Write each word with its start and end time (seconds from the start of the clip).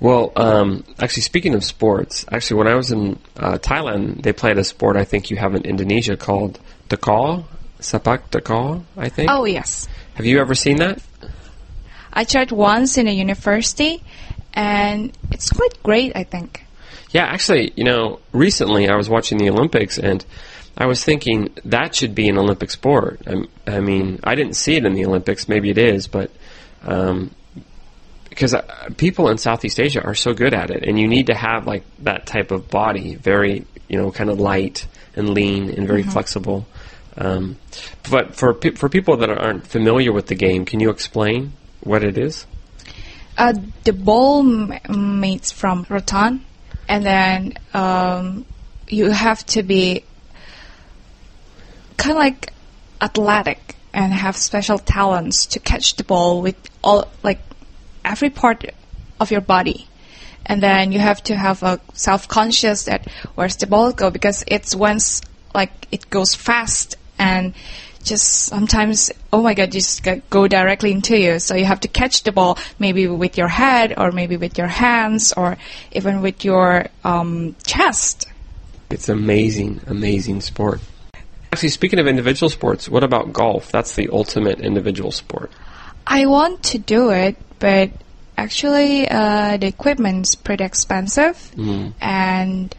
Well, 0.00 0.32
um, 0.34 0.84
actually, 0.98 1.22
speaking 1.22 1.54
of 1.54 1.62
sports, 1.62 2.24
actually, 2.32 2.58
when 2.58 2.68
I 2.68 2.74
was 2.74 2.90
in 2.90 3.18
uh, 3.36 3.58
Thailand, 3.58 4.22
they 4.22 4.32
played 4.32 4.56
a 4.56 4.64
sport 4.64 4.96
I 4.96 5.04
think 5.04 5.30
you 5.30 5.36
have 5.36 5.54
in 5.54 5.62
Indonesia 5.62 6.16
called 6.16 6.58
takraw, 6.88 7.44
sepak 7.80 8.30
takraw. 8.30 8.82
I 8.96 9.10
think. 9.10 9.30
Oh 9.30 9.44
yes, 9.44 9.88
Have 10.14 10.24
you 10.24 10.40
ever 10.40 10.54
seen 10.54 10.76
that? 10.78 11.02
I 12.12 12.24
tried 12.24 12.50
once 12.50 12.98
in 12.98 13.06
a 13.06 13.12
university, 13.12 14.02
and 14.54 15.16
it's 15.30 15.50
quite 15.50 15.82
great. 15.82 16.16
I 16.16 16.24
think. 16.24 16.64
Yeah, 17.12 17.24
actually, 17.24 17.72
you 17.76 17.84
know, 17.84 18.20
recently 18.32 18.88
I 18.88 18.96
was 18.96 19.08
watching 19.08 19.38
the 19.38 19.50
Olympics 19.50 19.98
and 19.98 20.24
I 20.78 20.86
was 20.86 21.04
thinking 21.04 21.50
that 21.64 21.94
should 21.94 22.14
be 22.14 22.28
an 22.28 22.38
Olympic 22.38 22.70
sport. 22.70 23.20
I, 23.26 23.44
I 23.66 23.80
mean, 23.80 24.20
I 24.22 24.34
didn't 24.36 24.54
see 24.54 24.76
it 24.76 24.84
in 24.84 24.94
the 24.94 25.04
Olympics. 25.04 25.48
Maybe 25.48 25.70
it 25.70 25.78
is, 25.78 26.06
but 26.06 26.30
um, 26.84 27.34
because 28.40 28.54
uh, 28.54 28.88
people 28.96 29.28
in 29.28 29.36
Southeast 29.36 29.78
Asia 29.78 30.02
are 30.02 30.14
so 30.14 30.32
good 30.32 30.54
at 30.54 30.70
it, 30.70 30.82
and 30.88 30.98
you 30.98 31.06
need 31.06 31.26
to 31.26 31.34
have 31.34 31.66
like 31.66 31.84
that 31.98 32.24
type 32.24 32.52
of 32.52 32.70
body, 32.70 33.14
very 33.16 33.66
you 33.86 33.98
know, 33.98 34.10
kind 34.10 34.30
of 34.30 34.40
light 34.40 34.86
and 35.14 35.34
lean 35.34 35.68
and 35.68 35.86
very 35.86 36.02
flexible. 36.02 36.66
Um, 37.18 37.58
but 38.10 38.34
for 38.34 38.54
pe- 38.54 38.76
for 38.76 38.88
people 38.88 39.18
that 39.18 39.28
aren't 39.28 39.66
familiar 39.66 40.10
with 40.10 40.28
the 40.28 40.34
game, 40.34 40.64
can 40.64 40.80
you 40.80 40.88
explain 40.88 41.52
what 41.82 42.02
it 42.02 42.16
is? 42.16 42.46
Uh, 43.36 43.52
the 43.84 43.92
ball 43.92 44.40
m- 44.40 45.20
made 45.20 45.44
from 45.44 45.84
rattan, 45.90 46.42
and 46.88 47.04
then 47.04 47.58
um, 47.74 48.46
you 48.88 49.10
have 49.10 49.44
to 49.46 49.62
be 49.62 50.02
kind 51.98 52.12
of 52.12 52.16
like 52.16 52.54
athletic 53.02 53.76
and 53.92 54.14
have 54.14 54.34
special 54.34 54.78
talents 54.78 55.44
to 55.44 55.58
catch 55.58 55.96
the 55.96 56.04
ball 56.04 56.40
with 56.40 56.56
all 56.82 57.06
like 57.22 57.40
every 58.10 58.30
part 58.30 58.64
of 59.20 59.30
your 59.30 59.40
body. 59.40 59.86
And 60.46 60.62
then 60.62 60.92
you 60.92 60.98
have 60.98 61.22
to 61.24 61.36
have 61.36 61.62
a 61.62 61.80
self-conscious 61.94 62.84
that 62.84 63.06
where's 63.34 63.56
the 63.56 63.66
ball 63.66 63.92
go 63.92 64.10
because 64.10 64.42
it's 64.48 64.74
once 64.74 65.22
like 65.54 65.70
it 65.92 66.10
goes 66.10 66.34
fast 66.34 66.96
and 67.18 67.54
just 68.02 68.26
sometimes 68.48 69.12
oh 69.30 69.42
my 69.42 69.52
god 69.52 69.70
just 69.70 70.02
go- 70.30 70.48
directly 70.48 70.90
into 70.90 71.18
you 71.18 71.38
so 71.38 71.54
you 71.54 71.66
have 71.66 71.80
to 71.80 71.88
catch 71.88 72.22
the 72.22 72.32
ball 72.32 72.56
maybe 72.78 73.06
with 73.06 73.36
your 73.36 73.48
head 73.48 73.92
or 73.98 74.10
maybe 74.10 74.38
with 74.38 74.56
your 74.56 74.68
hands 74.68 75.34
or 75.36 75.58
even 75.92 76.22
with 76.22 76.42
your 76.42 76.86
um, 77.04 77.54
chest 77.66 78.26
It's 78.90 79.08
amazing, 79.08 79.80
amazing 79.86 80.40
sport. 80.40 80.80
Actually, 81.52 81.68
speaking 81.68 81.98
of 82.00 82.06
individual 82.06 82.50
sports, 82.50 82.88
what 82.88 83.04
about 83.04 83.32
golf? 83.32 83.70
That's 83.70 83.94
the 83.94 84.08
ultimate 84.12 84.60
individual 84.60 85.12
sport. 85.12 85.52
I 86.06 86.26
want 86.26 86.62
to 86.74 86.78
do 86.78 87.10
it, 87.10 87.36
but 87.58 87.90
actually, 88.36 89.08
uh, 89.08 89.56
the 89.56 89.66
equipment's 89.66 90.34
pretty 90.34 90.64
expensive, 90.64 91.36
and 92.00 92.74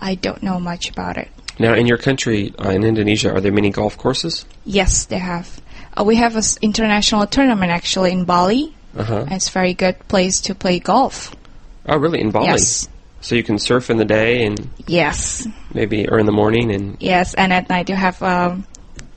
I 0.00 0.14
don't 0.16 0.42
know 0.42 0.58
much 0.58 0.90
about 0.90 1.16
it. 1.16 1.28
Now, 1.58 1.74
in 1.74 1.86
your 1.86 1.98
country, 1.98 2.54
uh, 2.58 2.70
in 2.70 2.82
Indonesia, 2.82 3.32
are 3.32 3.40
there 3.40 3.52
many 3.52 3.70
golf 3.70 3.96
courses? 3.98 4.44
Yes, 4.64 5.04
they 5.04 5.18
have. 5.18 5.60
Uh, 5.96 6.04
we 6.04 6.16
have 6.16 6.36
an 6.36 6.42
international 6.62 7.26
tournament 7.26 7.70
actually 7.70 8.10
in 8.12 8.24
Bali. 8.24 8.74
Uh 8.96 9.04
huh. 9.04 9.24
It's 9.30 9.48
a 9.48 9.52
very 9.52 9.74
good 9.74 9.96
place 10.08 10.40
to 10.42 10.54
play 10.54 10.78
golf. 10.78 11.34
Oh, 11.86 11.96
really? 11.98 12.20
In 12.20 12.30
Bali? 12.30 12.46
Yes. 12.46 12.88
So 13.20 13.36
you 13.36 13.44
can 13.44 13.58
surf 13.58 13.90
in 13.90 13.98
the 13.98 14.04
day 14.04 14.44
and 14.44 14.68
Yes, 14.88 15.46
maybe, 15.72 16.08
or 16.08 16.18
in 16.18 16.26
the 16.26 16.32
morning, 16.32 16.72
and 16.72 16.96
yes, 17.00 17.34
and 17.34 17.52
at 17.52 17.68
night 17.68 17.88
you 17.88 17.94
have 17.94 18.20
um, 18.22 18.66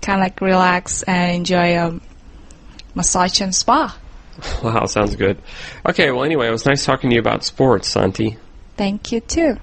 kind 0.01 0.19
of 0.19 0.23
like 0.23 0.41
relax 0.41 1.01
and 1.03 1.35
enjoy 1.37 1.77
um, 1.77 2.01
massage 2.95 3.41
and 3.41 3.53
spa. 3.53 3.97
wow, 4.63 4.85
sounds 4.85 5.15
good. 5.15 5.37
Okay, 5.87 6.11
well, 6.11 6.23
anyway, 6.23 6.47
it 6.47 6.51
was 6.51 6.65
nice 6.65 6.85
talking 6.85 7.09
to 7.09 7.15
you 7.15 7.19
about 7.19 7.43
sports, 7.43 7.87
Santi. 7.87 8.37
Thank 8.77 9.11
you 9.11 9.21
too. 9.21 9.57